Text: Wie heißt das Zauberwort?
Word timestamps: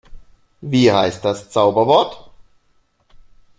Wie 0.61 0.91
heißt 0.91 1.23
das 1.23 1.51
Zauberwort? 1.51 2.27